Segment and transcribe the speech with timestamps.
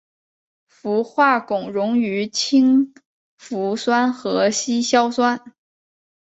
[0.67, 2.95] 氟化汞溶于氢
[3.37, 5.53] 氟酸和稀硝酸。